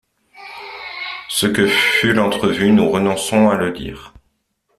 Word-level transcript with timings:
Ce 1.29 1.45
que 1.45 1.67
fut 1.67 2.11
l’entrevue, 2.13 2.71
nous 2.71 2.89
renonçons 2.89 3.51
à 3.51 3.55
le 3.55 3.69
dire. 3.71 4.15